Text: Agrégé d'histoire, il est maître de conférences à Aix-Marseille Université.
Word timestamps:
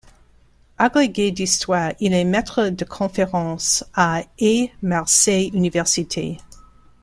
Agrégé 0.79 1.29
d'histoire, 1.29 1.91
il 1.99 2.15
est 2.15 2.23
maître 2.23 2.69
de 2.69 2.85
conférences 2.85 3.83
à 3.93 4.23
Aix-Marseille 4.39 5.51
Université. 5.53 6.37